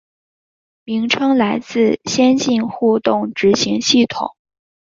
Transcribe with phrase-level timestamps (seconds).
[0.83, 4.35] 名称来自先进互动执行系统。